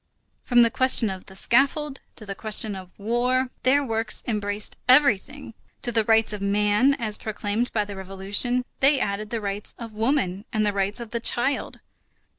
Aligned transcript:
From 0.43 0.63
the 0.63 0.71
question 0.71 1.11
of 1.11 1.27
the 1.27 1.35
scaffold 1.35 1.99
to 2.15 2.25
the 2.25 2.33
question 2.33 2.75
of 2.75 2.97
war, 2.97 3.51
their 3.61 3.83
works 3.83 4.23
embraced 4.25 4.79
everything. 4.89 5.53
To 5.83 5.91
the 5.91 6.03
rights 6.03 6.33
of 6.33 6.41
man, 6.41 6.95
as 6.95 7.19
proclaimed 7.19 7.71
by 7.71 7.85
the 7.85 7.93
French 7.93 7.97
Revolution, 8.07 8.65
they 8.79 8.99
added 8.99 9.29
the 9.29 9.39
rights 9.41 9.75
of 9.77 9.93
woman 9.93 10.45
and 10.51 10.65
the 10.65 10.73
rights 10.73 10.99
of 10.99 11.11
the 11.11 11.19
child. 11.19 11.81